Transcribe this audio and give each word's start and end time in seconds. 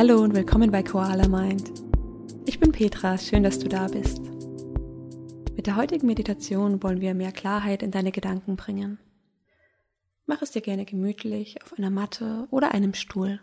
Hallo 0.00 0.22
und 0.22 0.34
willkommen 0.34 0.70
bei 0.70 0.82
Koala 0.82 1.28
Mind. 1.28 1.74
Ich 2.46 2.58
bin 2.58 2.72
Petra, 2.72 3.18
schön, 3.18 3.42
dass 3.42 3.58
du 3.58 3.68
da 3.68 3.86
bist. 3.86 4.22
Mit 5.54 5.66
der 5.66 5.76
heutigen 5.76 6.06
Meditation 6.06 6.82
wollen 6.82 7.02
wir 7.02 7.12
mehr 7.12 7.32
Klarheit 7.32 7.82
in 7.82 7.90
deine 7.90 8.10
Gedanken 8.10 8.56
bringen. 8.56 8.98
Mach 10.24 10.40
es 10.40 10.52
dir 10.52 10.62
gerne 10.62 10.86
gemütlich 10.86 11.62
auf 11.62 11.74
einer 11.74 11.90
Matte 11.90 12.48
oder 12.50 12.72
einem 12.72 12.94
Stuhl. 12.94 13.40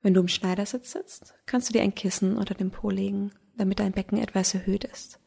Wenn 0.00 0.14
du 0.14 0.22
im 0.22 0.28
Schneidersitz 0.28 0.92
sitzt, 0.92 1.34
kannst 1.44 1.68
du 1.68 1.74
dir 1.74 1.82
ein 1.82 1.94
Kissen 1.94 2.38
unter 2.38 2.54
dem 2.54 2.70
Po 2.70 2.88
legen, 2.88 3.30
damit 3.58 3.80
dein 3.80 3.92
Becken 3.92 4.16
etwas 4.16 4.54
erhöht 4.54 4.84
ist. 4.84 5.20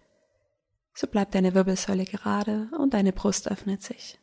So 0.95 1.05
bleibt 1.05 1.35
deine 1.35 1.53
Wirbelsäule 1.53 2.05
gerade 2.05 2.71
und 2.79 2.95
deine 2.95 3.13
Brust 3.13 3.47
öffnet 3.51 3.83
sich. 3.83 4.17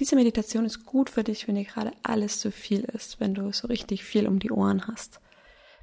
Diese 0.00 0.16
Meditation 0.16 0.64
ist 0.64 0.86
gut 0.86 1.10
für 1.10 1.22
dich, 1.22 1.46
wenn 1.46 1.56
dir 1.56 1.64
gerade 1.64 1.92
alles 2.02 2.40
zu 2.40 2.50
viel 2.50 2.80
ist, 2.84 3.20
wenn 3.20 3.34
du 3.34 3.52
so 3.52 3.68
richtig 3.68 4.02
viel 4.02 4.26
um 4.26 4.38
die 4.38 4.50
Ohren 4.50 4.86
hast. 4.86 5.20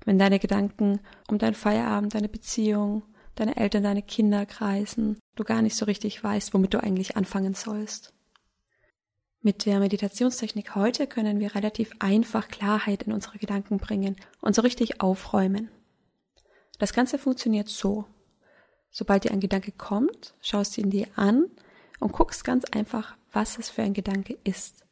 Wenn 0.06 0.18
deine 0.18 0.40
Gedanken 0.40 1.00
um 1.28 1.38
deinen 1.38 1.54
Feierabend, 1.54 2.16
deine 2.16 2.28
Beziehung, 2.28 3.04
deine 3.36 3.58
Eltern, 3.58 3.84
deine 3.84 4.02
Kinder 4.02 4.48
kreisen, 4.48 5.20
du 5.36 5.44
gar 5.44 5.62
nicht 5.62 5.76
so 5.76 5.86
richtig 5.86 6.24
weißt, 6.24 6.56
womit 6.56 6.74
du 6.74 6.82
eigentlich 6.82 7.16
anfangen 7.16 7.54
sollst. 7.54 8.12
Mit 9.42 9.68
der 9.68 9.80
Meditationstechnik 9.80 10.74
heute 10.74 11.06
können 11.06 11.40
wir 11.40 11.54
relativ 11.54 11.92
einfach 12.00 12.48
Klarheit 12.48 13.04
in 13.04 13.14
unsere 13.14 13.38
Gedanken 13.38 13.78
bringen 13.78 14.16
und 14.42 14.56
so 14.56 14.64
richtig 14.64 15.00
aufräumen. 15.00 15.70
Das 16.80 16.92
Ganze 16.92 17.20
funktioniert 17.20 17.70
so. 17.70 18.06
Sobald 18.90 19.26
dir 19.26 19.32
ein 19.32 19.40
Gedanke 19.42 19.72
kommt, 19.72 20.34
schaust 20.42 20.76
du 20.76 20.82
ihn 20.82 20.90
dir 20.90 21.08
an 21.16 21.46
und 22.00 22.14
guckst 22.14 22.44
ganz 22.44 22.66
einfach, 22.66 23.17
was 23.32 23.58
es 23.58 23.70
für 23.70 23.84
ein 23.84 23.94
Gedanke 23.94 24.38
ist. 24.44 24.86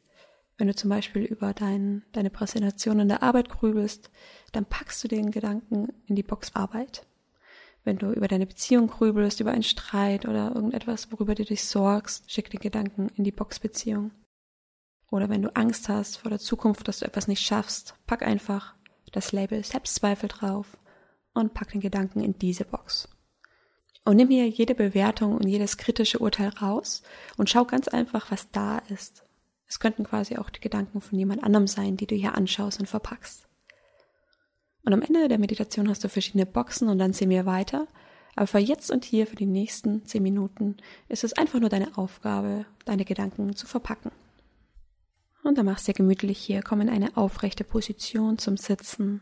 Wenn 0.58 0.68
du 0.68 0.74
zum 0.74 0.88
Beispiel 0.88 1.22
über 1.22 1.52
dein, 1.52 2.02
deine 2.12 2.30
Präsentation 2.30 3.00
in 3.00 3.08
der 3.08 3.22
Arbeit 3.22 3.48
grübelst, 3.48 4.10
dann 4.52 4.64
packst 4.64 5.04
du 5.04 5.08
den 5.08 5.30
Gedanken 5.30 5.88
in 6.06 6.16
die 6.16 6.22
Box 6.22 6.54
Arbeit. 6.54 7.06
Wenn 7.84 7.98
du 7.98 8.10
über 8.10 8.26
deine 8.26 8.46
Beziehung 8.46 8.88
grübelst, 8.88 9.40
über 9.40 9.52
einen 9.52 9.62
Streit 9.62 10.26
oder 10.26 10.52
irgendetwas, 10.54 11.12
worüber 11.12 11.34
du 11.34 11.44
dich 11.44 11.64
sorgst, 11.64 12.30
schick 12.30 12.50
den 12.50 12.60
Gedanken 12.60 13.10
in 13.16 13.24
die 13.24 13.32
Box 13.32 13.60
Beziehung. 13.60 14.12
Oder 15.10 15.28
wenn 15.28 15.42
du 15.42 15.54
Angst 15.54 15.88
hast 15.88 16.16
vor 16.16 16.30
der 16.30 16.40
Zukunft, 16.40 16.88
dass 16.88 16.98
du 16.98 17.04
etwas 17.04 17.28
nicht 17.28 17.42
schaffst, 17.42 17.94
pack 18.06 18.22
einfach 18.22 18.74
das 19.12 19.32
Label 19.32 19.62
Selbstzweifel 19.62 20.28
drauf 20.28 20.76
und 21.32 21.54
pack 21.54 21.70
den 21.70 21.80
Gedanken 21.80 22.20
in 22.20 22.38
diese 22.38 22.64
Box. 22.64 23.08
Und 24.06 24.18
nimm 24.18 24.28
hier 24.28 24.48
jede 24.48 24.76
Bewertung 24.76 25.34
und 25.34 25.48
jedes 25.48 25.78
kritische 25.78 26.20
Urteil 26.20 26.50
raus 26.50 27.02
und 27.36 27.50
schau 27.50 27.64
ganz 27.64 27.88
einfach, 27.88 28.30
was 28.30 28.48
da 28.52 28.78
ist. 28.88 29.24
Es 29.66 29.80
könnten 29.80 30.04
quasi 30.04 30.36
auch 30.36 30.48
die 30.48 30.60
Gedanken 30.60 31.00
von 31.00 31.18
jemand 31.18 31.42
anderem 31.42 31.66
sein, 31.66 31.96
die 31.96 32.06
du 32.06 32.14
hier 32.14 32.36
anschaust 32.36 32.78
und 32.78 32.86
verpackst. 32.86 33.48
Und 34.84 34.92
am 34.92 35.02
Ende 35.02 35.26
der 35.26 35.40
Meditation 35.40 35.88
hast 35.88 36.04
du 36.04 36.08
verschiedene 36.08 36.46
Boxen 36.46 36.88
und 36.88 37.00
dann 37.00 37.14
sehen 37.14 37.30
wir 37.30 37.46
weiter. 37.46 37.88
Aber 38.36 38.46
für 38.46 38.58
jetzt 38.58 38.92
und 38.92 39.04
hier, 39.04 39.26
für 39.26 39.34
die 39.34 39.44
nächsten 39.44 40.06
zehn 40.06 40.22
Minuten, 40.22 40.76
ist 41.08 41.24
es 41.24 41.32
einfach 41.32 41.58
nur 41.58 41.68
deine 41.68 41.98
Aufgabe, 41.98 42.64
deine 42.84 43.04
Gedanken 43.04 43.56
zu 43.56 43.66
verpacken. 43.66 44.12
Und 45.42 45.58
dann 45.58 45.66
machst 45.66 45.88
du 45.88 45.92
dir 45.92 45.96
gemütlich 45.96 46.38
hier, 46.38 46.62
komm 46.62 46.80
in 46.80 46.90
eine 46.90 47.16
aufrechte 47.16 47.64
Position 47.64 48.38
zum 48.38 48.56
Sitzen 48.56 49.20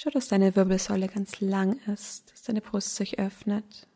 Schau, 0.00 0.10
dass 0.10 0.28
deine 0.28 0.54
Wirbelsäule 0.54 1.08
ganz 1.08 1.40
lang 1.40 1.80
ist, 1.92 2.30
dass 2.30 2.44
deine 2.44 2.60
Brust 2.60 2.94
sich 2.94 3.18
öffnet. 3.18 3.88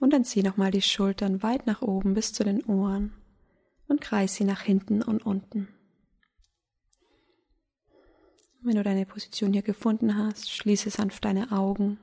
Und 0.00 0.12
dann 0.12 0.26
zieh 0.26 0.42
nochmal 0.42 0.70
die 0.70 0.82
Schultern 0.82 1.42
weit 1.42 1.66
nach 1.66 1.80
oben 1.80 2.12
bis 2.12 2.34
zu 2.34 2.44
den 2.44 2.62
Ohren 2.64 3.14
und 3.88 4.02
kreis 4.02 4.34
sie 4.34 4.44
nach 4.44 4.60
hinten 4.60 5.00
und 5.00 5.24
unten. 5.24 5.68
Wenn 8.60 8.76
du 8.76 8.82
deine 8.82 9.06
Position 9.06 9.54
hier 9.54 9.62
gefunden 9.62 10.18
hast, 10.18 10.50
schließe 10.50 10.90
sanft 10.90 11.24
deine 11.24 11.52
Augen. 11.52 11.98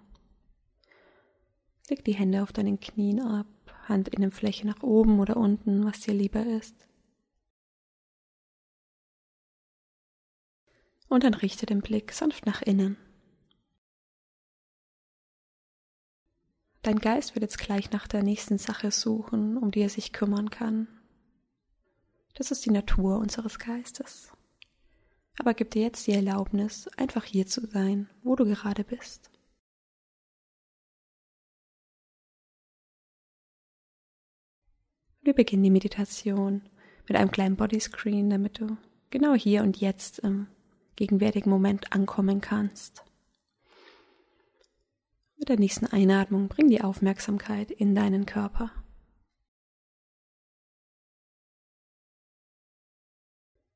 Leg 1.92 2.04
die 2.06 2.16
Hände 2.16 2.42
auf 2.42 2.54
deinen 2.54 2.80
Knien 2.80 3.22
ab, 3.22 3.46
Handinnenfläche 3.88 4.66
nach 4.66 4.82
oben 4.82 5.20
oder 5.20 5.38
unten, 5.38 5.86
was 5.86 6.00
dir 6.00 6.16
lieber 6.16 6.44
ist. 6.44 6.89
Und 11.10 11.24
dann 11.24 11.34
richte 11.34 11.66
den 11.66 11.82
Blick 11.82 12.14
sanft 12.14 12.46
nach 12.46 12.62
innen. 12.62 12.98
Dein 16.82 17.00
Geist 17.00 17.36
wird 17.36 17.44
jetzt 17.44 17.58
gleich 17.58 17.92
nach 17.92 18.08
der 18.08 18.24
nächsten 18.24 18.58
Sache 18.58 18.92
suchen, 18.92 19.58
um 19.58 19.72
die 19.72 19.82
er 19.82 19.90
sich 19.90 20.14
kümmern 20.14 20.50
kann. 20.50 20.88
Das 22.36 22.52
ist 22.52 22.66
die 22.66 22.72
Natur 22.72 23.18
unseres 23.18 23.60
Geistes. 23.60 24.32
Aber 25.38 25.54
gib 25.54 25.72
dir 25.72 25.82
jetzt 25.82 26.08
die 26.08 26.14
Erlaubnis, 26.14 26.88
einfach 26.98 27.26
hier 27.26 27.46
zu 27.48 27.66
sein, 27.68 28.10
wo 28.24 28.36
du 28.36 28.46
gerade 28.46 28.84
bist. 28.84 29.30
Wir 35.22 35.34
beginnen 35.34 35.64
die 35.64 35.70
Meditation 35.70 36.62
mit 37.08 37.18
einem 37.18 37.32
kleinen 37.32 37.56
Bodyscreen, 37.56 38.30
damit 38.30 38.60
du 38.60 38.78
genau 39.10 39.34
hier 39.34 39.64
und 39.64 39.78
jetzt 39.78 40.20
im 40.20 40.48
gegenwärtigen 41.00 41.50
Moment 41.50 41.94
ankommen 41.94 42.42
kannst. 42.42 43.06
Mit 45.38 45.48
der 45.48 45.58
nächsten 45.58 45.86
Einatmung 45.86 46.50
bring 46.50 46.68
die 46.68 46.82
Aufmerksamkeit 46.82 47.72
in 47.72 47.96
deinen 47.96 48.26
Körper. 48.26 48.70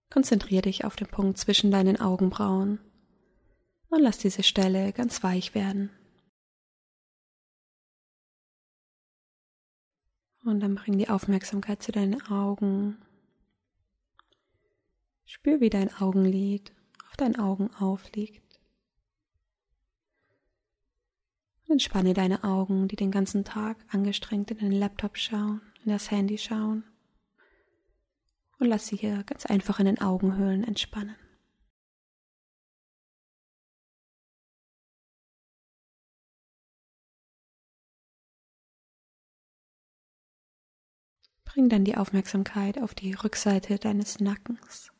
Konzentriere 0.09 0.63
dich 0.63 0.83
auf 0.83 0.97
den 0.97 1.07
Punkt 1.07 1.37
zwischen 1.37 1.71
deinen 1.71 1.97
Augenbrauen 1.99 2.79
und 3.87 4.01
lass 4.01 4.17
diese 4.17 4.43
Stelle 4.43 4.91
ganz 4.91 5.23
weich 5.23 5.55
werden. 5.55 5.91
Und 10.43 10.59
dann 10.59 10.75
bring 10.75 10.97
die 10.97 11.07
Aufmerksamkeit 11.07 11.81
zu 11.81 11.93
deinen 11.93 12.21
Augen. 12.27 12.97
Spür, 15.23 15.61
wie 15.61 15.69
dein 15.69 15.95
Augenlid 15.95 16.73
auf 17.13 17.17
deinen 17.17 17.35
Augen 17.35 17.71
aufliegt. 17.75 18.59
Und 21.65 21.73
entspanne 21.73 22.15
deine 22.15 22.43
Augen, 22.43 22.87
die 22.87 22.95
den 22.95 23.11
ganzen 23.11 23.45
Tag 23.45 23.77
angestrengt 23.89 24.49
in 24.49 24.57
den 24.57 24.71
Laptop 24.71 25.15
schauen, 25.15 25.61
in 25.85 25.91
das 25.91 26.09
Handy 26.09 26.39
schauen. 26.39 26.83
Und 28.57 28.67
lass 28.67 28.87
sie 28.87 28.95
hier 28.95 29.23
ganz 29.25 29.45
einfach 29.45 29.79
in 29.79 29.85
den 29.85 30.01
Augenhöhlen 30.01 30.63
entspannen. 30.63 31.15
Bring 41.45 41.69
dann 41.69 41.85
die 41.85 41.95
Aufmerksamkeit 41.95 42.81
auf 42.81 42.95
die 42.95 43.13
Rückseite 43.13 43.77
deines 43.77 44.19
Nackens. 44.19 44.92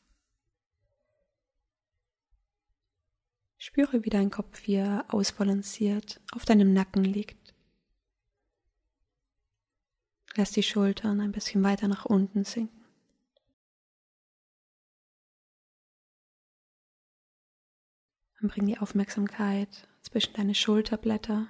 Spüre, 3.66 4.04
wie 4.04 4.10
dein 4.10 4.30
Kopf 4.30 4.60
hier 4.60 5.06
ausbalanciert 5.08 6.20
auf 6.34 6.44
deinem 6.44 6.74
Nacken 6.74 7.06
liegt. 7.06 7.54
Lass 10.36 10.52
die 10.52 10.64
Schultern 10.64 11.22
ein 11.22 11.32
bisschen 11.32 11.64
weiter 11.64 11.88
nach 11.88 12.04
unten 12.04 12.44
sinken. 12.44 12.84
Dann 18.42 18.50
bring 18.50 18.66
die 18.66 18.80
Aufmerksamkeit 18.80 19.88
zwischen 20.02 20.34
deine 20.34 20.56
Schulterblätter 20.56 21.48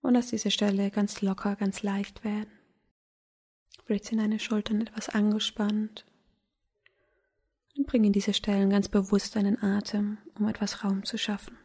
und 0.00 0.14
lass 0.14 0.30
diese 0.30 0.50
Stelle 0.50 0.90
ganz 0.90 1.22
locker, 1.22 1.54
ganz 1.54 1.84
leicht 1.84 2.24
werden. 2.24 2.50
Vielleicht 3.84 4.06
sind 4.06 4.18
deine 4.18 4.40
Schultern 4.40 4.80
etwas 4.80 5.10
angespannt 5.10 6.09
und 7.80 7.86
bring 7.86 8.04
in 8.04 8.12
diese 8.12 8.34
Stellen 8.34 8.68
ganz 8.68 8.90
bewusst 8.90 9.36
deinen 9.36 9.62
Atem, 9.62 10.18
um 10.38 10.46
etwas 10.46 10.84
Raum 10.84 11.02
zu 11.02 11.16
schaffen. 11.16 11.56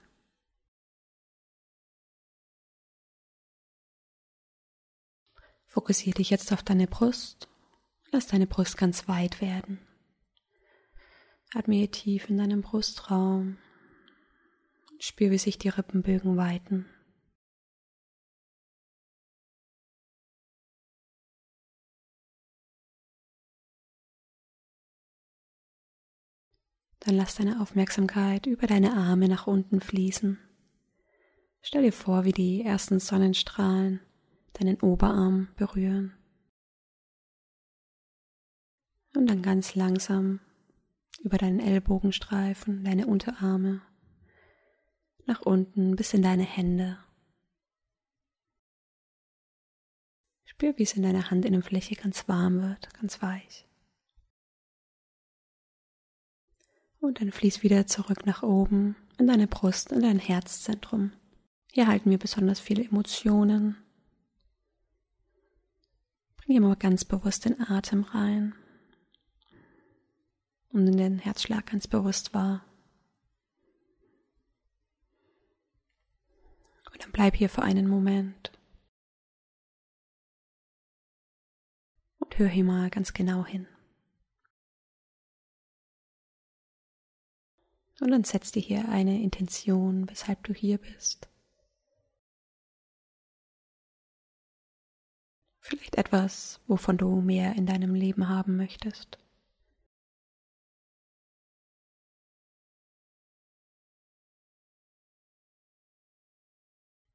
Fokussiere 5.67 6.15
dich 6.15 6.29
jetzt 6.29 6.53
auf 6.53 6.63
deine 6.63 6.87
Brust. 6.87 7.49
Lass 8.11 8.27
deine 8.27 8.47
Brust 8.47 8.77
ganz 8.77 9.09
weit 9.09 9.41
werden. 9.41 9.77
Atme 11.53 11.85
tief 11.89 12.29
in 12.29 12.37
deinem 12.37 12.61
Brustraum. 12.61 13.57
Spür, 14.99 15.31
wie 15.31 15.37
sich 15.37 15.57
die 15.57 15.67
Rippenbögen 15.67 16.37
weiten. 16.37 16.85
Dann 27.05 27.17
lass 27.17 27.35
deine 27.35 27.61
Aufmerksamkeit 27.61 28.47
über 28.47 28.65
deine 28.65 28.93
Arme 28.93 29.27
nach 29.27 29.45
unten 29.45 29.79
fließen. 29.79 30.39
Stell 31.61 31.83
dir 31.83 31.93
vor, 31.93 32.25
wie 32.25 32.31
die 32.31 32.63
ersten 32.63 32.99
Sonnenstrahlen 32.99 33.99
deinen 34.53 34.81
Oberarm 34.81 35.49
berühren. 35.55 36.13
Und 39.15 39.27
dann 39.27 39.43
ganz 39.43 39.75
langsam 39.75 40.39
über 41.19 41.37
deinen 41.37 41.59
Ellbogenstreifen, 41.59 42.83
deine 42.83 43.05
Unterarme, 43.05 43.83
nach 45.27 45.41
unten 45.41 45.95
bis 45.95 46.11
in 46.15 46.23
deine 46.23 46.43
Hände. 46.43 46.97
Spür, 50.43 50.73
wie 50.77 50.83
es 50.83 50.93
in 50.93 51.03
deiner 51.03 51.29
Handinnenfläche 51.29 51.95
ganz 51.95 52.27
warm 52.27 52.63
wird, 52.63 52.91
ganz 52.95 53.21
weich. 53.21 53.67
Und 57.05 57.21
dann 57.21 57.31
fließ 57.31 57.61
wieder 57.61 57.85
zurück 57.85 58.25
nach 58.25 58.41
oben 58.41 58.95
in 59.19 59.27
deine 59.27 59.45
Brust, 59.45 59.91
in 59.91 60.01
dein 60.01 60.17
Herzzentrum. 60.17 61.11
Hier 61.71 61.85
halten 61.85 62.09
wir 62.09 62.17
besonders 62.17 62.59
viele 62.59 62.83
Emotionen. 62.83 63.77
Bring 66.37 66.53
hier 66.53 66.61
mal 66.61 66.75
ganz 66.75 67.05
bewusst 67.05 67.45
den 67.45 67.61
Atem 67.61 68.05
rein 68.05 68.55
und 70.69 70.87
in 70.87 70.97
den 70.97 71.19
Herzschlag 71.19 71.67
ganz 71.67 71.87
bewusst 71.87 72.33
wahr. 72.33 72.65
Und 76.91 77.03
dann 77.03 77.11
bleib 77.11 77.35
hier 77.35 77.49
für 77.49 77.61
einen 77.61 77.87
Moment 77.87 78.51
und 82.17 82.35
hör 82.39 82.47
hier 82.47 82.63
mal 82.63 82.89
ganz 82.89 83.13
genau 83.13 83.45
hin. 83.45 83.67
Und 88.01 88.11
dann 88.11 88.23
setz 88.23 88.51
dir 88.51 88.61
hier 88.61 88.89
eine 88.89 89.21
Intention, 89.21 90.09
weshalb 90.09 90.43
du 90.43 90.53
hier 90.53 90.77
bist. 90.77 91.29
Vielleicht 95.59 95.95
etwas, 95.95 96.59
wovon 96.67 96.97
du 96.97 97.21
mehr 97.21 97.55
in 97.55 97.65
deinem 97.65 97.95
Leben 97.95 98.29
haben 98.29 98.57
möchtest. 98.57 99.17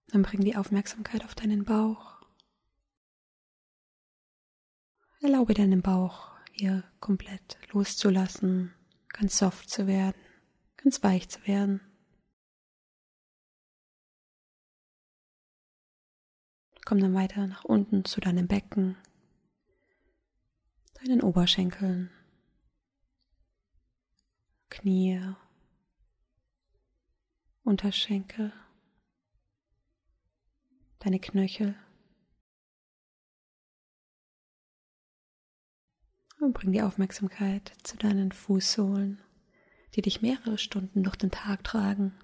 Dann 0.08 0.22
bring 0.22 0.40
die 0.40 0.56
Aufmerksamkeit 0.56 1.24
auf 1.24 1.36
deinen 1.36 1.64
Bauch. 1.64 2.20
Erlaube 5.20 5.54
deinem 5.54 5.82
Bauch 5.82 6.32
hier 6.50 6.82
komplett 6.98 7.58
loszulassen, 7.70 8.74
ganz 9.10 9.38
soft 9.38 9.68
zu 9.68 9.86
werden 9.86 10.29
ganz 10.82 11.02
weich 11.02 11.28
zu 11.28 11.46
werden. 11.46 11.80
Komm 16.84 17.00
dann 17.00 17.14
weiter 17.14 17.46
nach 17.46 17.64
unten 17.64 18.04
zu 18.04 18.20
deinem 18.20 18.48
Becken, 18.48 18.96
deinen 20.94 21.22
Oberschenkeln, 21.22 22.10
Knie, 24.70 25.20
Unterschenkel, 27.62 28.52
deine 30.98 31.20
Knöchel. 31.20 31.76
Und 36.40 36.54
bring 36.54 36.72
die 36.72 36.80
Aufmerksamkeit 36.80 37.74
zu 37.82 37.98
deinen 37.98 38.32
Fußsohlen 38.32 39.22
die 39.94 40.02
dich 40.02 40.22
mehrere 40.22 40.58
Stunden 40.58 41.02
durch 41.02 41.16
den 41.16 41.30
Tag 41.30 41.64
tragen. 41.64 42.14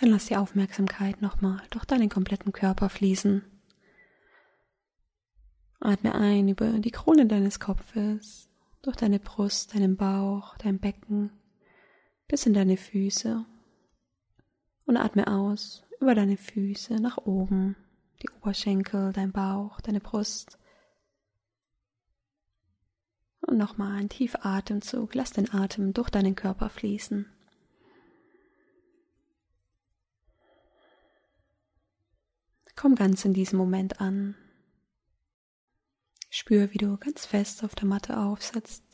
Dann 0.00 0.10
lass 0.10 0.26
die 0.26 0.36
Aufmerksamkeit 0.36 1.22
nochmal 1.22 1.60
durch 1.70 1.84
deinen 1.84 2.08
kompletten 2.08 2.52
Körper 2.52 2.88
fließen. 2.88 3.42
Atme 5.80 6.14
ein 6.14 6.48
über 6.48 6.78
die 6.78 6.90
Krone 6.90 7.26
deines 7.26 7.58
Kopfes, 7.58 8.48
durch 8.82 8.96
deine 8.96 9.18
Brust, 9.18 9.74
deinen 9.74 9.96
Bauch, 9.96 10.56
dein 10.58 10.78
Becken, 10.78 11.32
bis 12.28 12.46
in 12.46 12.54
deine 12.54 12.76
Füße. 12.76 13.44
Und 14.86 14.96
atme 14.96 15.26
aus 15.26 15.84
über 16.00 16.14
deine 16.14 16.36
Füße 16.36 16.94
nach 16.94 17.18
oben, 17.18 17.76
die 18.22 18.30
Oberschenkel, 18.30 19.12
dein 19.12 19.32
Bauch, 19.32 19.80
deine 19.80 20.00
Brust. 20.00 20.58
Und 23.40 23.58
nochmal 23.58 23.96
ein 23.96 24.08
tiefer 24.08 24.44
Atemzug. 24.44 25.14
Lass 25.14 25.30
den 25.30 25.52
Atem 25.52 25.92
durch 25.94 26.10
deinen 26.10 26.34
Körper 26.34 26.68
fließen. 26.68 27.26
Komm 32.76 32.94
ganz 32.94 33.24
in 33.24 33.34
diesem 33.34 33.58
Moment 33.58 34.00
an. 34.00 34.36
Spür, 36.30 36.72
wie 36.72 36.78
du 36.78 36.96
ganz 36.98 37.26
fest 37.26 37.64
auf 37.64 37.74
der 37.74 37.86
Matte 37.86 38.18
aufsetzt, 38.18 38.84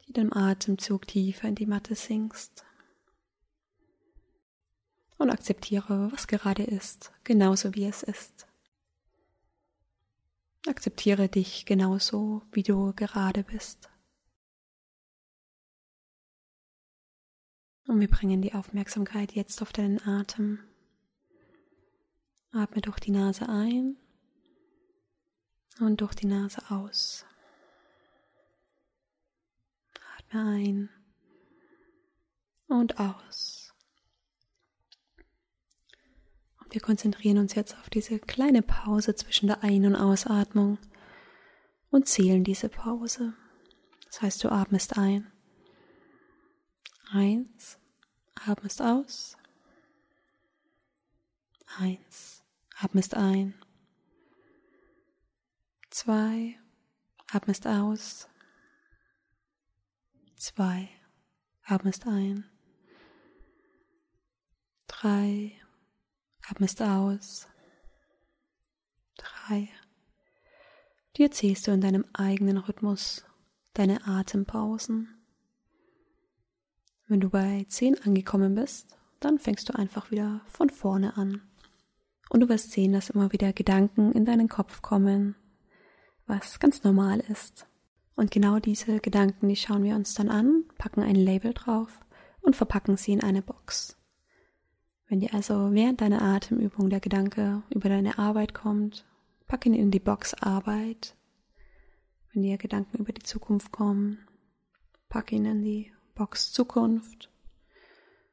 jedem 0.00 0.32
Atemzug 0.32 1.06
tiefer 1.06 1.48
in 1.48 1.54
die 1.54 1.66
Matte 1.66 1.94
sinkst 1.94 2.64
und 5.18 5.30
akzeptiere, 5.30 6.10
was 6.12 6.26
gerade 6.26 6.62
ist, 6.62 7.12
genauso 7.24 7.74
wie 7.74 7.84
es 7.84 8.02
ist. 8.02 8.46
Akzeptiere 10.66 11.28
dich 11.28 11.66
genauso, 11.66 12.42
wie 12.52 12.62
du 12.62 12.92
gerade 12.94 13.42
bist. 13.42 13.90
Und 17.86 18.00
wir 18.00 18.08
bringen 18.08 18.42
die 18.42 18.54
Aufmerksamkeit 18.54 19.32
jetzt 19.32 19.62
auf 19.62 19.72
deinen 19.72 20.00
Atem. 20.06 20.60
Atme 22.52 22.82
durch 22.82 23.00
die 23.00 23.10
Nase 23.10 23.48
ein 23.48 23.96
und 25.80 26.00
durch 26.00 26.14
die 26.14 26.26
Nase 26.26 26.62
aus. 26.70 27.24
Atme 30.18 30.40
ein 30.42 30.90
und 32.66 32.98
aus. 32.98 33.57
Wir 36.70 36.80
konzentrieren 36.80 37.38
uns 37.38 37.54
jetzt 37.54 37.76
auf 37.78 37.88
diese 37.88 38.18
kleine 38.18 38.62
Pause 38.62 39.14
zwischen 39.14 39.46
der 39.46 39.62
Ein- 39.62 39.86
und 39.86 39.96
Ausatmung 39.96 40.78
und 41.90 42.08
zählen 42.08 42.44
diese 42.44 42.68
Pause. 42.68 43.34
Das 44.06 44.22
heißt, 44.22 44.44
du 44.44 44.50
atmest 44.50 44.98
ein. 44.98 45.30
Eins, 47.10 47.78
atmest 48.34 48.82
aus. 48.82 49.36
Eins, 51.78 52.42
atmest 52.78 53.14
ein. 53.14 53.54
Zwei, 55.90 56.58
atmest 57.30 57.66
aus. 57.66 58.28
Zwei, 60.36 60.88
atmest 61.64 62.06
ein. 62.06 62.44
Drei, 64.86 65.57
Atmest 66.50 66.80
aus. 66.80 67.46
Drei. 69.16 69.68
Dir 71.16 71.30
ziehst 71.30 71.66
du 71.66 71.72
in 71.72 71.80
deinem 71.80 72.04
eigenen 72.12 72.58
Rhythmus 72.58 73.24
deine 73.74 74.06
Atempausen. 74.06 75.08
Wenn 77.06 77.20
du 77.20 77.30
bei 77.30 77.64
zehn 77.68 78.00
angekommen 78.02 78.54
bist, 78.54 78.96
dann 79.20 79.38
fängst 79.38 79.68
du 79.68 79.74
einfach 79.74 80.10
wieder 80.10 80.40
von 80.46 80.70
vorne 80.70 81.16
an. 81.16 81.42
Und 82.30 82.40
du 82.40 82.48
wirst 82.48 82.72
sehen, 82.72 82.92
dass 82.92 83.10
immer 83.10 83.32
wieder 83.32 83.52
Gedanken 83.52 84.12
in 84.12 84.24
deinen 84.24 84.48
Kopf 84.48 84.82
kommen, 84.82 85.34
was 86.26 86.60
ganz 86.60 86.84
normal 86.84 87.20
ist. 87.20 87.66
Und 88.16 88.30
genau 88.30 88.58
diese 88.58 89.00
Gedanken, 89.00 89.48
die 89.48 89.56
schauen 89.56 89.84
wir 89.84 89.96
uns 89.96 90.14
dann 90.14 90.28
an, 90.28 90.64
packen 90.76 91.02
ein 91.02 91.14
Label 91.14 91.54
drauf 91.54 92.00
und 92.40 92.56
verpacken 92.56 92.96
sie 92.96 93.12
in 93.12 93.22
eine 93.22 93.42
Box. 93.42 93.96
Wenn 95.08 95.20
dir 95.20 95.32
also 95.32 95.72
während 95.72 96.02
deiner 96.02 96.20
Atemübung 96.20 96.90
der 96.90 97.00
Gedanke 97.00 97.62
über 97.70 97.88
deine 97.88 98.18
Arbeit 98.18 98.52
kommt, 98.52 99.06
pack 99.46 99.64
ihn 99.64 99.72
in 99.72 99.90
die 99.90 100.00
Box 100.00 100.34
Arbeit. 100.34 101.16
Wenn 102.32 102.42
dir 102.42 102.58
Gedanken 102.58 102.98
über 102.98 103.12
die 103.12 103.22
Zukunft 103.22 103.72
kommen, 103.72 104.18
pack 105.08 105.32
ihn 105.32 105.46
in 105.46 105.62
die 105.62 105.92
Box 106.14 106.52
Zukunft. 106.52 107.30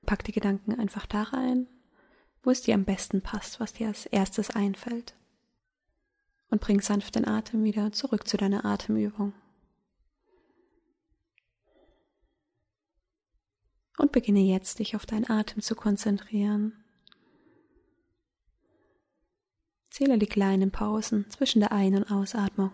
Pack 0.05 0.25
die 0.25 0.33
Gedanken 0.33 0.73
einfach 0.73 1.05
da 1.05 1.23
rein, 1.23 1.67
wo 2.43 2.51
es 2.51 2.61
dir 2.61 2.75
am 2.75 2.83
besten 2.83 3.21
passt, 3.21 3.61
was 3.61 3.71
dir 3.71 3.87
als 3.87 4.05
erstes 4.05 4.49
einfällt. 4.49 5.15
Und 6.49 6.61
bring 6.61 6.81
sanft 6.81 7.15
den 7.15 7.27
Atem 7.27 7.63
wieder 7.63 7.93
zurück 7.93 8.27
zu 8.27 8.35
deiner 8.35 8.65
Atemübung. 8.65 9.33
Und 13.97 14.11
beginne 14.11 14.41
jetzt 14.41 14.79
dich 14.79 14.95
auf 14.95 15.05
deinen 15.05 15.29
Atem 15.29 15.61
zu 15.61 15.75
konzentrieren. 15.75 16.83
Zähle 19.89 20.17
die 20.17 20.25
kleinen 20.25 20.71
Pausen 20.71 21.29
zwischen 21.29 21.61
der 21.61 21.71
Ein- 21.71 21.95
und 21.95 22.11
Ausatmung. 22.11 22.71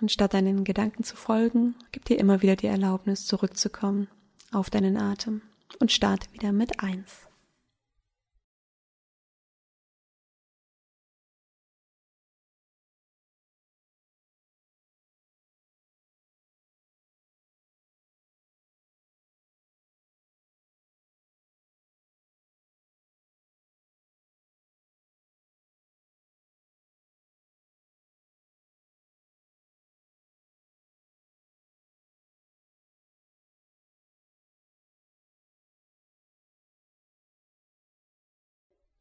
Und 0.00 0.12
statt 0.12 0.34
deinen 0.34 0.64
Gedanken 0.64 1.04
zu 1.04 1.16
folgen, 1.16 1.74
gib 1.90 2.04
dir 2.04 2.18
immer 2.18 2.42
wieder 2.42 2.56
die 2.56 2.66
Erlaubnis, 2.66 3.26
zurückzukommen 3.26 4.08
auf 4.52 4.70
deinen 4.70 4.96
Atem 4.96 5.42
und 5.80 5.90
starte 5.90 6.32
wieder 6.32 6.52
mit 6.52 6.80
eins. 6.80 7.28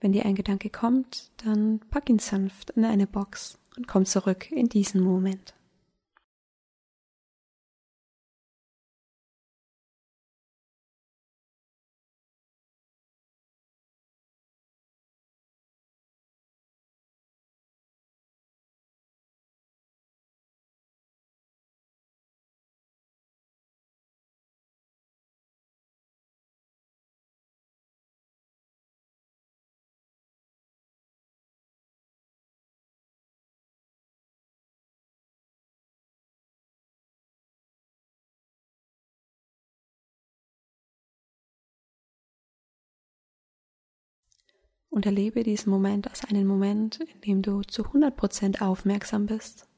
Wenn 0.02 0.12
dir 0.14 0.26
ein 0.26 0.36
Gedanke 0.36 0.72
kommt, 0.72 1.30
dann 1.46 1.80
pack 1.92 2.10
ihn 2.10 2.20
sanft 2.20 2.72
in 2.72 2.84
eine 2.86 3.06
Box 3.06 3.60
und 3.78 3.88
komm 3.88 4.06
zurück 4.06 4.52
in 4.52 4.68
diesen 4.68 5.02
Moment. 5.02 5.54
Und 44.92 45.06
erlebe 45.08 45.42
diesen 45.44 45.72
Moment 45.72 46.08
als 46.08 46.26
einen 46.26 46.46
Moment, 46.46 47.00
in 47.00 47.22
dem 47.22 47.42
du 47.42 47.62
zu 47.64 47.84
100% 47.84 48.62
aufmerksam 48.62 49.26
bist. 49.26 49.71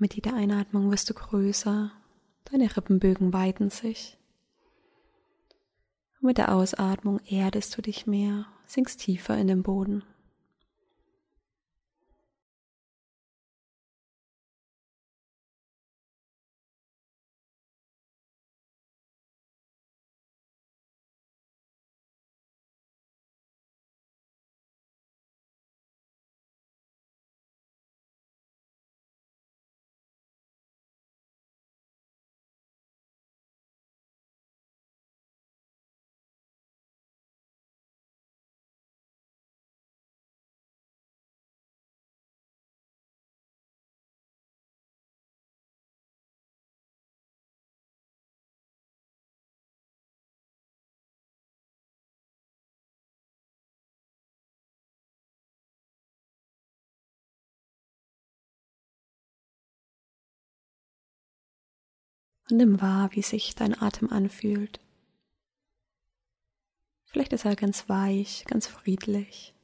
Mit 0.00 0.14
jeder 0.14 0.34
Einatmung 0.34 0.92
wirst 0.92 1.10
du 1.10 1.14
größer, 1.14 1.90
deine 2.44 2.76
Rippenbögen 2.76 3.32
weiten 3.32 3.68
sich. 3.68 4.16
Und 6.20 6.28
mit 6.28 6.38
der 6.38 6.54
Ausatmung 6.54 7.18
erdest 7.26 7.76
du 7.76 7.82
dich 7.82 8.06
mehr, 8.06 8.46
sinkst 8.64 9.00
tiefer 9.00 9.36
in 9.36 9.48
den 9.48 9.64
Boden. 9.64 10.04
Und 62.50 62.56
nimm 62.56 62.80
wahr, 62.80 63.10
wie 63.12 63.22
sich 63.22 63.54
dein 63.54 63.80
Atem 63.80 64.10
anfühlt. 64.10 64.80
Vielleicht 67.04 67.32
ist 67.32 67.44
er 67.44 67.56
ganz 67.56 67.88
weich, 67.88 68.44
ganz 68.46 68.66
friedlich. 68.66 69.54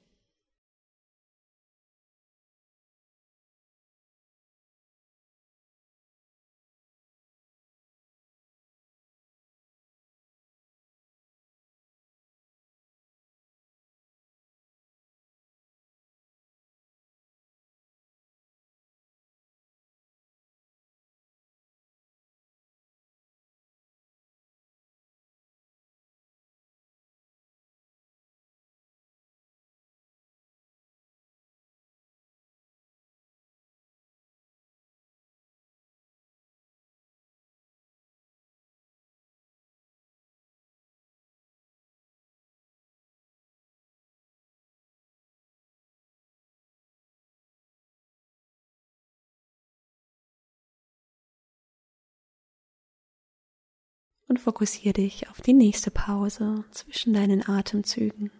Und 54.35 54.41
fokussiere 54.41 54.95
dich 54.95 55.31
auf 55.31 55.41
die 55.41 55.53
nächste 55.53 55.93
Pause 55.93 56.64
zwischen 56.73 57.14
deinen 57.14 57.49
Atemzügen. 57.49 58.33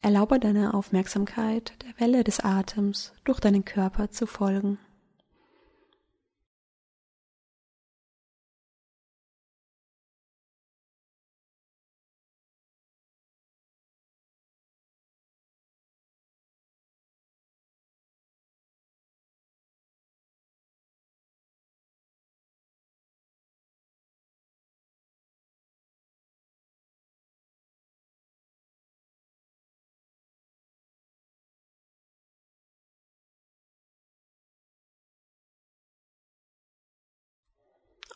Erlaube 0.00 0.38
deiner 0.38 0.74
Aufmerksamkeit 0.74 1.72
der 1.82 2.00
Welle 2.00 2.22
des 2.22 2.38
Atems 2.40 3.12
durch 3.24 3.40
deinen 3.40 3.64
Körper 3.64 4.10
zu 4.10 4.26
folgen. 4.26 4.78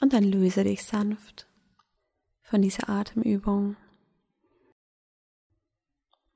Und 0.02 0.14
dann 0.14 0.24
löse 0.24 0.64
dich 0.64 0.82
sanft 0.82 1.46
von 2.42 2.60
dieser 2.60 2.88
Atemübung. 2.88 3.76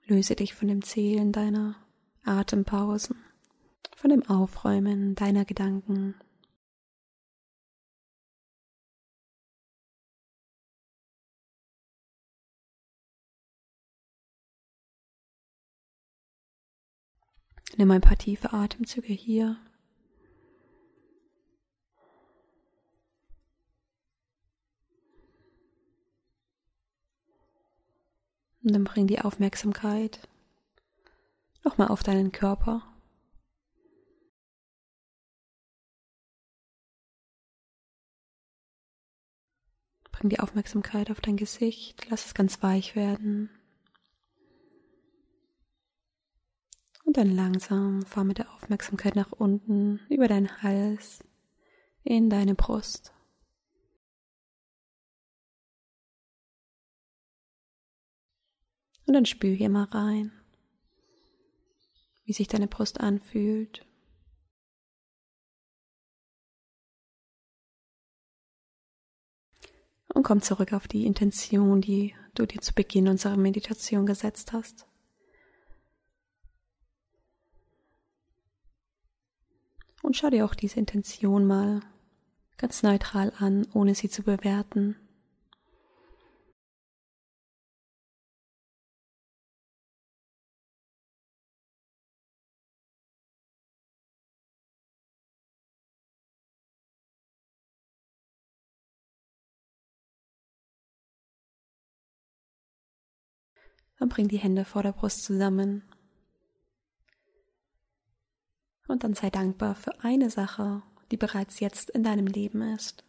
Löse 0.04 0.37
dich 0.37 0.54
von 0.54 0.68
dem 0.68 0.82
Zählen 0.82 1.32
deiner 1.32 1.75
Atempausen, 2.25 3.16
von 3.96 4.11
dem 4.11 4.23
Aufräumen 4.28 5.16
deiner 5.16 5.44
Gedanken. 5.44 6.14
Nimm 17.76 17.90
ein 17.90 18.00
paar 18.00 18.16
tiefe 18.16 18.52
Atemzüge 18.52 19.12
hier. 19.12 19.58
Und 28.66 28.73
dann 28.73 28.82
bring 28.82 29.06
die 29.06 29.20
Aufmerksamkeit 29.20 30.18
nochmal 31.62 31.87
auf 31.87 32.02
deinen 32.02 32.32
Körper. 32.32 32.82
Bring 40.11 40.30
die 40.30 40.40
Aufmerksamkeit 40.40 41.12
auf 41.12 41.20
dein 41.20 41.37
Gesicht, 41.37 42.08
lass 42.11 42.26
es 42.26 42.35
ganz 42.35 42.61
weich 42.61 42.96
werden. 42.96 43.50
Und 47.04 47.18
dann 47.18 47.30
langsam 47.30 48.02
fahr 48.02 48.25
mit 48.25 48.38
der 48.38 48.52
Aufmerksamkeit 48.52 49.14
nach 49.14 49.30
unten 49.30 50.00
über 50.08 50.26
deinen 50.26 50.61
Hals 50.64 51.20
in 52.02 52.30
deine 52.30 52.56
Brust. 52.56 53.15
Und 59.07 59.15
dann 59.15 59.27
spür 59.27 59.55
hier 59.55 59.69
mal 59.69 59.85
rein, 59.85 60.33
wie 62.25 62.33
sich 62.33 62.49
deine 62.49 62.67
Brust 62.67 63.01
anfühlt. 63.01 63.87
Und 70.09 70.23
komm 70.23 70.43
zurück 70.43 70.73
auf 70.73 70.89
die 70.89 71.07
Intention, 71.07 71.81
die 71.81 72.15
du 72.35 72.47
dir 72.47 72.61
zu 72.61 72.75
Beginn 72.75 73.09
unserer 73.09 73.37
Meditation 73.37 74.07
gesetzt 74.07 74.53
hast. 74.53 74.87
Und 80.03 80.17
schau 80.17 80.31
dir 80.31 80.45
auch 80.45 80.55
diese 80.55 80.79
Intention 80.79 81.47
mal 81.47 81.81
ganz 82.57 82.83
neutral 82.83 83.33
an, 83.38 83.66
ohne 83.75 83.95
sie 83.95 84.09
zu 84.09 84.23
bewerten. 84.23 84.97
Dann 103.98 104.09
bring 104.09 104.28
die 104.28 104.38
Hände 104.38 104.64
vor 104.64 104.82
der 104.82 104.92
Brust 104.92 105.24
zusammen. 105.24 105.82
Und 108.88 109.04
dann 109.04 109.14
sei 109.14 109.30
dankbar 109.30 109.74
für 109.74 110.00
eine 110.00 110.30
Sache, 110.30 110.82
die 111.11 111.16
bereits 111.16 111.61
jetzt 111.61 111.90
in 111.90 112.02
deinem 112.02 112.26
Leben 112.26 112.62
ist. 112.62 113.04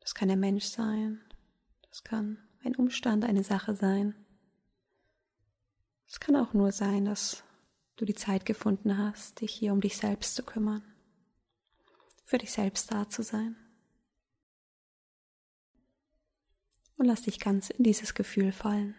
Das 0.00 0.14
kann 0.14 0.28
der 0.28 0.36
Mensch 0.36 0.66
sein, 0.66 1.20
das 1.88 2.04
kann 2.04 2.38
ein 2.62 2.76
Umstand, 2.76 3.24
eine 3.24 3.42
Sache 3.42 3.74
sein. 3.74 4.14
Es 6.06 6.20
kann 6.20 6.36
auch 6.36 6.52
nur 6.52 6.70
sein, 6.72 7.06
dass 7.06 7.42
du 7.96 8.04
die 8.04 8.14
Zeit 8.14 8.46
gefunden 8.46 8.98
hast, 8.98 9.40
dich 9.40 9.52
hier 9.52 9.72
um 9.72 9.80
dich 9.80 9.96
selbst 9.96 10.36
zu 10.36 10.42
kümmern, 10.42 10.84
für 12.24 12.38
dich 12.38 12.52
selbst 12.52 12.92
da 12.92 13.08
zu 13.08 13.22
sein. 13.22 13.56
Und 16.96 17.06
lass 17.06 17.22
dich 17.22 17.40
ganz 17.40 17.70
in 17.70 17.84
dieses 17.84 18.14
Gefühl 18.14 18.52
fallen. 18.52 18.94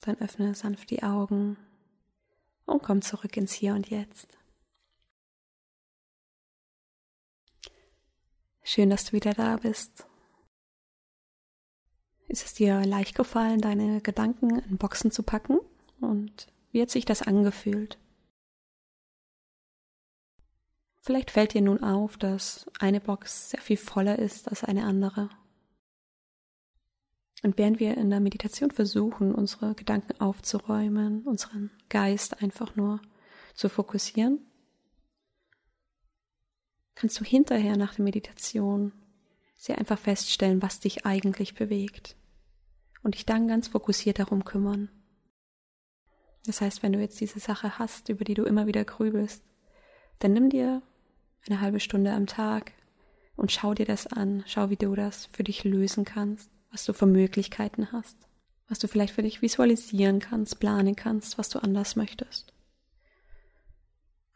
Dann 0.00 0.18
öffne 0.18 0.54
sanft 0.54 0.90
die 0.90 1.02
Augen 1.02 1.58
und 2.64 2.82
komm 2.82 3.02
zurück 3.02 3.36
ins 3.36 3.52
Hier 3.52 3.74
und 3.74 3.90
Jetzt. 3.90 4.38
Schön, 8.62 8.88
dass 8.88 9.06
du 9.06 9.12
wieder 9.12 9.34
da 9.34 9.56
bist. 9.56 10.06
Ist 12.28 12.46
es 12.46 12.54
dir 12.54 12.86
leicht 12.86 13.16
gefallen, 13.16 13.60
deine 13.60 14.00
Gedanken 14.00 14.60
in 14.60 14.78
Boxen 14.78 15.10
zu 15.10 15.22
packen 15.22 15.58
und 16.00 16.46
wie 16.72 16.82
hat 16.82 16.90
sich 16.90 17.04
das 17.04 17.22
angefühlt? 17.22 17.98
Vielleicht 20.98 21.30
fällt 21.30 21.54
dir 21.54 21.62
nun 21.62 21.82
auf, 21.82 22.18
dass 22.18 22.70
eine 22.78 23.00
Box 23.00 23.50
sehr 23.50 23.60
viel 23.60 23.78
voller 23.78 24.18
ist 24.18 24.48
als 24.48 24.64
eine 24.64 24.84
andere. 24.84 25.30
Und 27.42 27.56
während 27.56 27.80
wir 27.80 27.96
in 27.96 28.10
der 28.10 28.20
Meditation 28.20 28.70
versuchen, 28.70 29.34
unsere 29.34 29.74
Gedanken 29.74 30.20
aufzuräumen, 30.20 31.22
unseren 31.22 31.70
Geist 31.88 32.42
einfach 32.42 32.76
nur 32.76 33.00
zu 33.54 33.70
fokussieren, 33.70 34.46
kannst 36.94 37.18
du 37.18 37.24
hinterher 37.24 37.78
nach 37.78 37.94
der 37.94 38.04
Meditation 38.04 38.92
sehr 39.56 39.78
einfach 39.78 39.98
feststellen, 39.98 40.60
was 40.60 40.80
dich 40.80 41.06
eigentlich 41.06 41.54
bewegt 41.54 42.14
und 43.02 43.14
dich 43.14 43.24
dann 43.24 43.48
ganz 43.48 43.68
fokussiert 43.68 44.18
darum 44.18 44.44
kümmern. 44.44 44.90
Das 46.46 46.60
heißt, 46.60 46.82
wenn 46.82 46.92
du 46.92 47.00
jetzt 47.00 47.20
diese 47.20 47.38
Sache 47.38 47.78
hast, 47.78 48.08
über 48.08 48.24
die 48.24 48.34
du 48.34 48.44
immer 48.44 48.66
wieder 48.66 48.84
grübelst, 48.84 49.42
dann 50.18 50.32
nimm 50.32 50.50
dir 50.50 50.82
eine 51.46 51.60
halbe 51.60 51.80
Stunde 51.80 52.12
am 52.12 52.26
Tag 52.26 52.72
und 53.36 53.52
schau 53.52 53.74
dir 53.74 53.86
das 53.86 54.06
an, 54.06 54.44
schau, 54.46 54.70
wie 54.70 54.76
du 54.76 54.94
das 54.94 55.26
für 55.32 55.44
dich 55.44 55.64
lösen 55.64 56.04
kannst, 56.04 56.50
was 56.70 56.84
du 56.84 56.92
für 56.92 57.06
Möglichkeiten 57.06 57.92
hast, 57.92 58.16
was 58.68 58.78
du 58.78 58.88
vielleicht 58.88 59.14
für 59.14 59.22
dich 59.22 59.42
visualisieren 59.42 60.20
kannst, 60.20 60.60
planen 60.60 60.96
kannst, 60.96 61.38
was 61.38 61.48
du 61.48 61.58
anders 61.58 61.96
möchtest. 61.96 62.52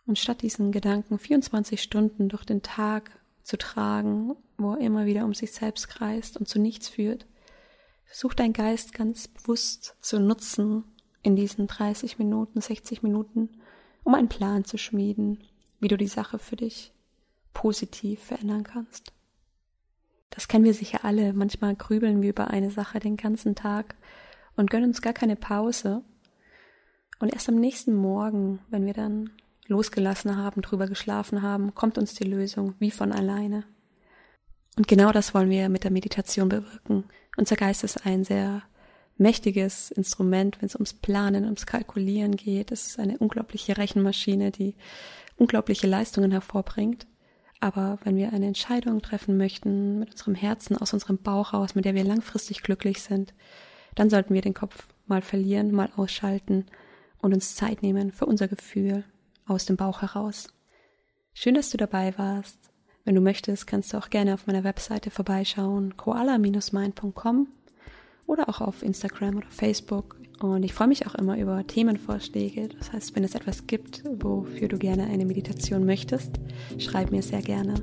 Und 0.07 0.19
statt 0.19 0.43
diesen 0.43 0.73
Gedanken 0.73 1.19
24 1.19 1.83
Stunden 1.83 2.29
durch 2.29 2.45
den 2.45 2.63
Tag 2.63 3.11
zu 3.43 3.57
tragen, 3.57 4.37
wo 4.59 4.73
er 4.73 4.81
immer 4.81 5.07
wieder 5.07 5.25
um 5.25 5.35
sich 5.35 5.53
selbst 5.53 5.89
kreist 5.89 6.37
und 6.37 6.49
zu 6.49 6.59
nichts 6.59 6.89
führt, 6.89 7.27
versuch 8.05 8.35
dein 8.35 8.53
Geist 8.53 8.93
ganz 8.93 9.29
bewusst 9.29 9.97
zu 10.01 10.19
nutzen, 10.19 10.85
in 11.25 11.35
diesen 11.35 11.67
30 11.67 12.19
Minuten, 12.19 12.61
60 12.61 13.03
Minuten, 13.03 13.49
um 14.05 14.15
einen 14.15 14.29
Plan 14.29 14.65
zu 14.65 14.79
schmieden, 14.79 15.43
wie 15.81 15.89
du 15.89 15.97
die 15.97 16.07
Sache 16.07 16.39
für 16.39 16.55
dich 16.55 16.93
positiv 17.53 18.23
verändern 18.23 18.63
kannst. 18.63 19.13
Das 20.31 20.49
kennen 20.49 20.65
wir 20.65 20.75
sicher 20.75 21.05
alle. 21.05 21.33
Manchmal 21.33 21.75
grübeln 21.75 22.21
wir 22.21 22.31
über 22.31 22.49
eine 22.49 22.71
Sache 22.71 23.01
den 23.01 23.17
ganzen 23.17 23.55
Tag 23.55 23.97
und 24.57 24.71
gönnen 24.71 24.89
uns 24.89 25.01
gar 25.01 25.13
keine 25.13 25.37
Pause. 25.37 26.03
Und 27.21 27.33
erst 27.33 27.49
am 27.49 27.55
nächsten 27.57 27.95
Morgen, 27.95 28.61
wenn 28.69 28.85
wir 28.85 28.95
dann 28.95 29.31
losgelassen 29.67 30.37
haben, 30.37 30.61
drüber 30.61 30.89
geschlafen 30.89 31.41
haben, 31.41 31.75
kommt 31.75 31.97
uns 31.97 32.15
die 32.15 32.25
Lösung 32.25 32.75
wie 32.79 32.91
von 32.91 33.13
alleine. 33.13 33.65
Und 34.77 34.89
genau 34.89 35.13
das 35.13 35.33
wollen 35.33 35.51
wir 35.51 35.69
mit 35.69 35.85
der 35.85 35.93
Meditation 35.93 36.49
bewirken. 36.49 37.05
Unser 37.37 37.57
Geist 37.57 37.85
ist 37.85 38.05
ein 38.05 38.25
sehr 38.25 38.63
mächtiges 39.17 39.91
Instrument, 39.91 40.61
wenn 40.61 40.67
es 40.67 40.75
ums 40.75 40.95
Planen, 40.95 41.45
ums 41.45 41.67
Kalkulieren 41.67 42.37
geht. 42.37 42.73
Es 42.73 42.87
ist 42.87 42.99
eine 42.99 43.19
unglaubliche 43.19 43.77
Rechenmaschine, 43.77 44.51
die 44.51 44.75
unglaubliche 45.37 45.87
Leistungen 45.87 46.31
hervorbringt. 46.31 47.07
Aber 47.61 47.99
wenn 48.05 48.17
wir 48.17 48.33
eine 48.33 48.47
Entscheidung 48.47 49.01
treffen 49.01 49.37
möchten, 49.37 49.99
mit 50.01 50.11
unserem 50.11 50.35
Herzen, 50.35 50.77
aus 50.77 50.93
unserem 50.93 51.19
Bauch 51.19 51.55
raus, 51.55 51.75
mit 51.75 51.85
der 51.85 51.95
wir 51.95 52.05
langfristig 52.05 52.63
glücklich 52.63 53.01
sind, 53.01 53.35
dann 53.95 54.11
sollten 54.11 54.35
wir 54.35 54.43
den 54.43 54.55
Kopf 54.55 54.89
mal 55.07 55.23
verlieren, 55.23 55.73
mal 55.73 55.91
ausschalten 55.97 56.67
und 57.19 57.33
uns 57.33 57.55
Zeit 57.55 57.83
nehmen 57.83 58.13
für 58.13 58.27
unser 58.27 58.49
Gefühl 58.49 59.05
aus 59.47 59.65
dem 59.67 59.77
Bauch 59.77 60.03
heraus. 60.03 60.49
Schön, 61.33 61.55
dass 61.55 61.71
du 61.71 61.77
dabei 61.77 62.17
warst. 62.19 62.59
Wenn 63.05 63.15
du 63.15 63.21
möchtest, 63.21 63.67
kannst 63.67 63.93
du 63.93 63.99
auch 63.99 64.11
gerne 64.11 64.35
auf 64.35 64.47
meiner 64.47 64.65
Webseite 64.65 65.11
vorbeischauen, 65.11 65.97
koala-mind.com 65.97 67.49
oder 68.27 68.49
auch 68.49 68.61
auf 68.61 68.83
Instagram 68.83 69.37
oder 69.37 69.51
Facebook. 69.51 70.17
Und 70.41 70.65
ich 70.65 70.75
freue 70.75 70.89
mich 70.89 71.07
auch 71.07 71.15
immer 71.15 71.39
über 71.39 71.67
Themenvorschläge. 71.67 72.69
Das 72.79 72.93
heißt, 72.93 73.17
wenn 73.17 73.25
es 73.25 73.35
etwas 73.35 73.67
gibt, 73.67 74.03
wofür 74.05 74.69
du 74.69 74.79
gerne 74.79 75.05
eine 75.05 75.25
Meditation 75.25 75.87
möchtest, 75.87 76.41
schreib 76.79 77.11
mir 77.11 77.23
sehr 77.23 77.43
gerne. 77.43 77.75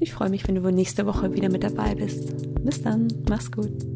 Ich 0.00 0.12
freue 0.12 0.30
mich, 0.30 0.46
wenn 0.48 0.56
du 0.56 0.70
nächste 0.70 1.06
Woche 1.06 1.32
wieder 1.32 1.48
mit 1.48 1.62
dabei 1.62 1.94
bist. 1.94 2.34
Bis 2.64 2.82
dann, 2.82 3.08
mach's 3.28 3.50
gut. 3.50 3.91